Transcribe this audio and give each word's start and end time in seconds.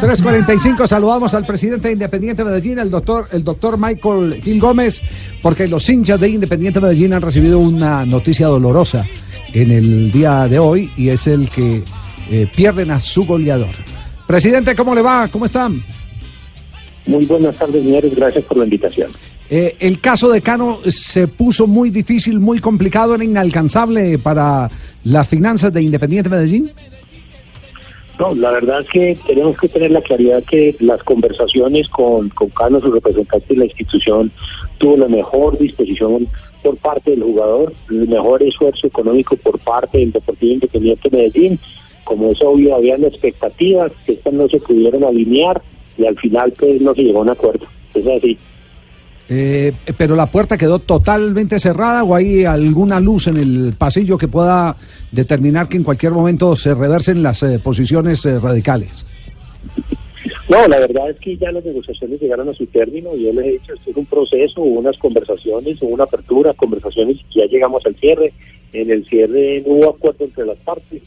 345, 0.00 0.86
saludamos 0.86 1.32
al 1.32 1.46
presidente 1.46 1.88
de 1.88 1.94
Independiente 1.94 2.44
Medellín, 2.44 2.78
el 2.78 2.90
doctor, 2.90 3.28
el 3.32 3.42
doctor 3.42 3.78
Michael 3.78 4.42
Gil 4.42 4.60
Gómez, 4.60 5.00
porque 5.40 5.66
los 5.66 5.88
hinchas 5.88 6.20
de 6.20 6.28
Independiente 6.28 6.80
Medellín 6.80 7.14
han 7.14 7.22
recibido 7.22 7.58
una 7.58 8.04
noticia 8.04 8.46
dolorosa 8.46 9.06
en 9.54 9.70
el 9.70 10.12
día 10.12 10.48
de 10.48 10.58
hoy 10.58 10.92
y 10.98 11.08
es 11.08 11.26
el 11.26 11.48
que 11.48 11.82
eh, 12.30 12.46
pierden 12.54 12.90
a 12.90 12.98
su 12.98 13.24
goleador. 13.24 13.74
Presidente, 14.26 14.74
¿cómo 14.74 14.94
le 14.94 15.00
va? 15.00 15.28
¿Cómo 15.28 15.46
están? 15.46 15.82
Muy 17.06 17.24
buenas 17.24 17.56
tardes, 17.56 17.82
señores. 17.82 18.14
Gracias 18.14 18.44
por 18.44 18.58
la 18.58 18.64
invitación. 18.64 19.10
Eh, 19.48 19.76
el 19.78 20.00
caso 20.00 20.28
de 20.28 20.42
Cano 20.42 20.80
se 20.90 21.26
puso 21.26 21.66
muy 21.66 21.88
difícil, 21.88 22.38
muy 22.38 22.58
complicado, 22.58 23.14
era 23.14 23.24
inalcanzable 23.24 24.18
para 24.18 24.70
las 25.04 25.26
finanzas 25.26 25.72
de 25.72 25.82
Independiente 25.82 26.28
Medellín. 26.28 26.72
No, 28.18 28.34
la 28.34 28.50
verdad 28.50 28.80
es 28.80 28.88
que 28.88 29.18
tenemos 29.26 29.58
que 29.58 29.68
tener 29.68 29.90
la 29.90 30.00
claridad 30.00 30.42
que 30.44 30.74
las 30.80 31.02
conversaciones 31.02 31.88
con, 31.88 32.30
con 32.30 32.48
Cano, 32.48 32.80
su 32.80 32.90
representante 32.90 33.46
de 33.48 33.56
la 33.56 33.64
institución, 33.66 34.32
tuvo 34.78 34.96
la 34.96 35.08
mejor 35.08 35.58
disposición 35.58 36.26
por 36.62 36.76
parte 36.78 37.10
del 37.10 37.22
jugador, 37.22 37.74
el 37.90 38.08
mejor 38.08 38.42
esfuerzo 38.42 38.86
económico 38.86 39.36
por 39.36 39.58
parte 39.58 39.98
del 39.98 40.12
Deportivo 40.12 40.54
Independiente 40.54 41.10
Medellín. 41.10 41.58
Como 42.04 42.30
es 42.30 42.40
obvio, 42.42 42.74
habían 42.74 43.04
expectativas 43.04 43.92
que 44.04 44.12
estas 44.12 44.32
no 44.32 44.48
se 44.48 44.60
pudieron 44.60 45.04
alinear 45.04 45.60
y 45.98 46.06
al 46.06 46.16
final 46.16 46.52
pues 46.58 46.80
no 46.80 46.94
se 46.94 47.02
llegó 47.02 47.18
a 47.18 47.22
un 47.22 47.30
acuerdo. 47.30 47.66
Es 47.94 48.06
así. 48.06 48.38
Eh, 49.28 49.72
pero 49.98 50.14
la 50.14 50.26
puerta 50.26 50.56
quedó 50.56 50.78
totalmente 50.78 51.58
cerrada 51.58 52.04
o 52.04 52.14
hay 52.14 52.44
alguna 52.44 53.00
luz 53.00 53.26
en 53.26 53.36
el 53.36 53.74
pasillo 53.76 54.16
que 54.16 54.28
pueda 54.28 54.76
determinar 55.10 55.68
que 55.68 55.76
en 55.76 55.82
cualquier 55.82 56.12
momento 56.12 56.54
se 56.54 56.74
reversen 56.74 57.22
las 57.22 57.42
eh, 57.42 57.58
posiciones 57.58 58.24
eh, 58.24 58.38
radicales. 58.38 59.06
No, 60.48 60.66
la 60.68 60.78
verdad 60.78 61.10
es 61.10 61.18
que 61.18 61.36
ya 61.36 61.50
las 61.50 61.64
negociaciones 61.64 62.20
llegaron 62.20 62.48
a 62.48 62.52
su 62.52 62.66
término 62.66 63.16
y 63.16 63.24
yo 63.24 63.32
les 63.32 63.46
he 63.46 63.50
dicho, 63.52 63.74
esto 63.74 63.90
es 63.90 63.96
un 63.96 64.06
proceso, 64.06 64.60
unas 64.60 64.96
conversaciones, 64.98 65.82
una 65.82 66.04
apertura, 66.04 66.54
conversaciones 66.54 67.16
ya 67.34 67.46
llegamos 67.46 67.84
al 67.84 67.96
cierre. 67.96 68.32
En 68.72 68.90
el 68.90 69.06
cierre 69.06 69.62
no 69.66 69.74
hubo 69.74 69.90
acuerdo 69.90 70.24
entre 70.24 70.46
las 70.46 70.58
partes, 70.58 71.02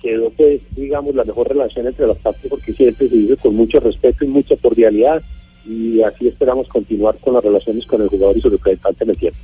quedó 0.00 0.30
pues, 0.30 0.60
digamos, 0.76 1.14
la 1.16 1.24
mejor 1.24 1.48
relación 1.48 1.86
entre 1.88 2.06
las 2.06 2.18
partes 2.18 2.48
porque 2.48 2.72
siempre 2.72 3.08
se 3.08 3.16
vive 3.16 3.36
con 3.36 3.56
mucho 3.56 3.80
respeto 3.80 4.24
y 4.24 4.28
mucha 4.28 4.56
cordialidad 4.56 5.22
y 5.66 6.02
así 6.02 6.28
esperamos 6.28 6.68
continuar 6.68 7.16
con 7.18 7.34
las 7.34 7.44
relaciones 7.44 7.86
con 7.86 8.02
el 8.02 8.08
jugador 8.08 8.36
y 8.36 8.40
su 8.40 8.50
representante 8.50 9.04
en 9.04 9.10
el 9.10 9.16
tiempo. 9.16 9.38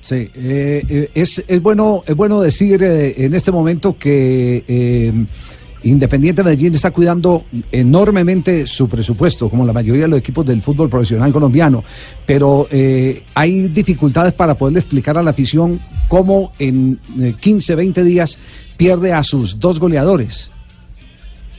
Sí, 0.00 0.28
eh, 0.34 0.82
eh, 0.88 1.10
es, 1.14 1.44
es, 1.46 1.62
bueno, 1.62 2.02
es 2.06 2.16
bueno 2.16 2.40
decir 2.40 2.82
eh, 2.82 3.14
en 3.24 3.34
este 3.34 3.52
momento 3.52 3.96
que 3.96 4.64
eh, 4.66 5.12
Independiente 5.84 6.44
Medellín 6.44 6.74
está 6.74 6.92
cuidando 6.92 7.44
enormemente 7.72 8.66
su 8.66 8.88
presupuesto, 8.88 9.48
como 9.48 9.66
la 9.66 9.72
mayoría 9.72 10.02
de 10.02 10.08
los 10.08 10.20
equipos 10.20 10.46
del 10.46 10.62
fútbol 10.62 10.88
profesional 10.88 11.32
colombiano, 11.32 11.82
pero 12.24 12.68
eh, 12.70 13.22
hay 13.34 13.62
dificultades 13.62 14.32
para 14.34 14.54
poderle 14.54 14.78
explicar 14.78 15.18
a 15.18 15.22
la 15.22 15.30
afición 15.30 15.80
cómo 16.08 16.52
en 16.60 17.00
15, 17.40 17.74
20 17.74 18.04
días 18.04 18.38
pierde 18.76 19.12
a 19.12 19.24
sus 19.24 19.58
dos 19.58 19.80
goleadores. 19.80 20.52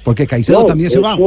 Porque 0.05 0.25
Caicedo 0.25 0.61
No, 0.61 0.65
también 0.65 0.89
se 0.89 0.99
va. 0.99 1.17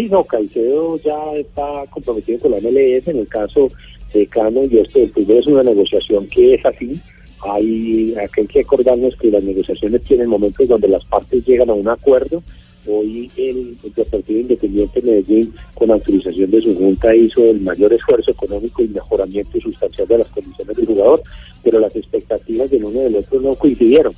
Sí, 0.00 0.08
no, 0.08 0.24
Caicedo 0.24 0.98
ya 1.04 1.36
está 1.36 1.84
comprometido 1.90 2.38
con 2.38 2.52
la 2.52 2.60
MLS 2.60 3.06
en 3.08 3.18
el 3.18 3.28
caso 3.28 3.68
de 4.14 4.26
Cano 4.28 4.64
y 4.64 4.78
esto 4.78 4.98
del 4.98 5.10
fútbol 5.10 5.36
es 5.36 5.46
una 5.46 5.62
negociación 5.62 6.26
que 6.28 6.54
es 6.54 6.64
así. 6.64 6.98
Hay, 7.42 8.14
hay 8.14 8.46
que 8.46 8.60
acordarnos 8.60 9.14
que 9.16 9.30
las 9.30 9.44
negociaciones 9.44 10.00
tienen 10.04 10.30
momentos 10.30 10.66
donde 10.66 10.88
las 10.88 11.04
partes 11.04 11.44
llegan 11.44 11.68
a 11.68 11.74
un 11.74 11.86
acuerdo. 11.86 12.42
Hoy 12.88 13.30
el, 13.36 13.76
el 13.84 13.92
Deportivo 13.94 14.40
Independiente 14.40 15.02
de 15.02 15.10
Medellín, 15.10 15.54
con 15.74 15.90
autorización 15.90 16.50
de 16.50 16.62
su 16.62 16.74
junta, 16.76 17.14
hizo 17.14 17.44
el 17.44 17.60
mayor 17.60 17.92
esfuerzo 17.92 18.30
económico 18.30 18.82
y 18.82 18.88
mejoramiento 18.88 19.60
sustancial 19.60 20.08
de 20.08 20.16
las 20.16 20.28
condiciones 20.28 20.76
del 20.78 20.86
jugador, 20.86 21.22
pero 21.62 21.78
las 21.78 21.94
expectativas 21.94 22.70
del 22.70 22.86
uno 22.86 23.00
y 23.00 23.04
del 23.04 23.16
otro 23.16 23.38
no 23.38 23.54
coincidieron 23.54 24.14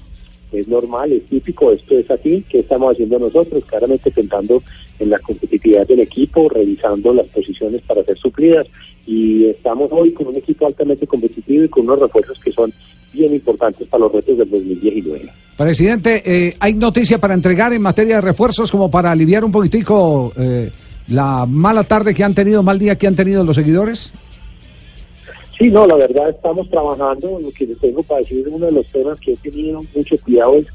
es 0.52 0.68
normal, 0.68 1.12
es 1.12 1.24
típico, 1.24 1.72
esto 1.72 1.98
es 1.98 2.10
así, 2.10 2.44
¿qué 2.48 2.60
estamos 2.60 2.92
haciendo 2.92 3.18
nosotros? 3.18 3.64
Claramente 3.64 4.10
pensando 4.10 4.62
en 4.98 5.10
la 5.10 5.18
competitividad 5.18 5.86
del 5.86 6.00
equipo, 6.00 6.48
revisando 6.48 7.12
las 7.14 7.28
posiciones 7.28 7.82
para 7.82 8.04
ser 8.04 8.18
suplidas 8.18 8.66
y 9.06 9.46
estamos 9.46 9.90
hoy 9.92 10.12
con 10.12 10.28
un 10.28 10.36
equipo 10.36 10.66
altamente 10.66 11.06
competitivo 11.06 11.64
y 11.64 11.68
con 11.68 11.84
unos 11.84 12.00
refuerzos 12.00 12.38
que 12.38 12.52
son 12.52 12.72
bien 13.12 13.34
importantes 13.34 13.86
para 13.88 14.04
los 14.04 14.12
retos 14.12 14.38
del 14.38 14.50
2019. 14.50 15.30
Presidente, 15.56 16.22
eh, 16.24 16.56
¿hay 16.60 16.74
noticia 16.74 17.18
para 17.18 17.34
entregar 17.34 17.72
en 17.72 17.82
materia 17.82 18.16
de 18.16 18.20
refuerzos 18.20 18.70
como 18.70 18.90
para 18.90 19.10
aliviar 19.10 19.44
un 19.44 19.52
poquitico 19.52 20.32
eh, 20.38 20.70
la 21.08 21.46
mala 21.46 21.84
tarde 21.84 22.14
que 22.14 22.24
han 22.24 22.34
tenido, 22.34 22.62
mal 22.62 22.78
día 22.78 22.96
que 22.96 23.06
han 23.06 23.16
tenido 23.16 23.44
los 23.44 23.56
seguidores? 23.56 24.12
Sí, 25.62 25.70
no, 25.70 25.86
la 25.86 25.94
verdad 25.94 26.28
estamos 26.28 26.68
trabajando. 26.70 27.38
Lo 27.38 27.52
que 27.52 27.68
les 27.68 27.78
tengo 27.78 28.02
para 28.02 28.18
decir, 28.18 28.48
uno 28.48 28.66
de 28.66 28.72
los 28.72 28.86
temas 28.90 29.20
que 29.20 29.34
he 29.34 29.36
tenido 29.36 29.80
mucho 29.94 30.16
cuidado 30.24 30.56
es, 30.56 30.66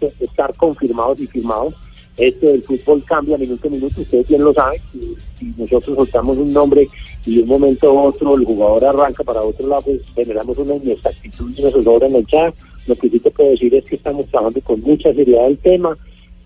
es 0.00 0.20
estar 0.20 0.52
confirmados 0.56 1.20
y 1.20 1.28
firmados. 1.28 1.74
Esto 2.16 2.48
del 2.48 2.64
fútbol 2.64 3.04
cambia 3.04 3.38
minuto 3.38 3.68
a 3.68 3.70
minuto, 3.70 4.00
ustedes 4.00 4.26
bien 4.26 4.42
lo 4.42 4.52
saben. 4.52 4.80
Si, 4.90 5.14
si 5.34 5.54
nosotros 5.56 5.96
soltamos 5.96 6.38
un 6.38 6.52
nombre 6.52 6.88
y 7.24 7.36
de 7.36 7.42
un 7.42 7.50
momento 7.50 7.88
a 7.88 8.02
otro 8.02 8.34
el 8.34 8.44
jugador 8.44 8.84
arranca 8.84 9.22
para 9.22 9.42
otro 9.42 9.68
lado, 9.68 9.82
pues 9.82 10.00
generamos 10.12 10.58
una 10.58 10.74
inexactitud 10.74 11.56
y 11.56 11.62
nos 11.62 11.72
sobra 11.74 12.08
en 12.08 12.16
el 12.16 12.26
chat. 12.26 12.52
Lo 12.88 12.96
que 12.96 13.10
sí 13.10 13.20
te 13.20 13.30
puedo 13.30 13.50
decir 13.50 13.72
es 13.76 13.84
que 13.84 13.94
estamos 13.94 14.26
trabajando 14.26 14.60
con 14.62 14.80
mucha 14.80 15.14
seriedad 15.14 15.46
el 15.46 15.58
tema, 15.58 15.96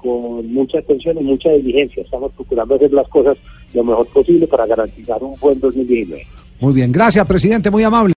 con 0.07 0.53
mucha 0.53 0.79
atención 0.79 1.17
y 1.21 1.25
mucha 1.25 1.51
diligencia. 1.51 2.03
Estamos 2.03 2.33
procurando 2.33 2.77
hacer 2.77 2.93
las 2.93 3.09
cosas 3.09 3.37
lo 3.75 3.85
mejor 3.85 4.07
posible 4.07 4.47
para 4.47 4.67
garantizar 4.67 5.23
un 5.23 5.35
buen 5.41 5.59
2019. 5.61 6.25
Muy 6.61 6.73
bien, 6.73 6.93
gracias, 6.93 7.27
presidente, 7.27 7.71
muy 7.71 7.83
amable. 7.83 8.15